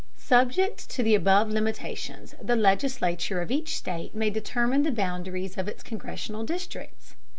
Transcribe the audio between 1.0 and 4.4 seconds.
the above limitations the legislature of each state may